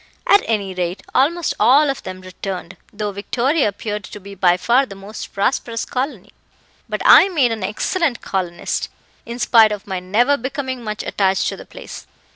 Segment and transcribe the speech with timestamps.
[0.25, 4.87] At any rate, almost all of them returned, though Victoria appeared to be by far
[4.87, 6.31] the most prosperous colony.
[6.89, 8.89] But I made an excellent colonist,
[9.27, 12.07] in spite of my never becoming much attached to the place.